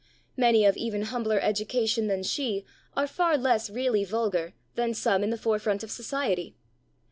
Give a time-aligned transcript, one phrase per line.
[0.35, 2.65] Many of even humbler education than she
[2.97, 6.55] are far less really vulgar than some in the forefront of society.